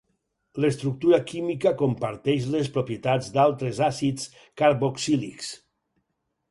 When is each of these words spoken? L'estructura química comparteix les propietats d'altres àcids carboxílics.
L'estructura 0.63 1.19
química 1.31 1.73
comparteix 1.83 2.47
les 2.55 2.71
propietats 2.79 3.31
d'altres 3.37 3.83
àcids 3.91 4.27
carboxílics. 4.63 5.55